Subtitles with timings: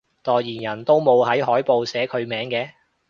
[0.23, 2.71] 代言人都冇喺海報寫佢名嘅？